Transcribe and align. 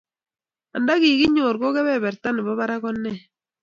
Anda 0.75 0.93
kikinyor 1.01 1.55
ko 1.61 1.67
kebeberta 1.75 2.27
nebo 2.31 2.51
barak 2.59 2.79
kone? 2.83 3.11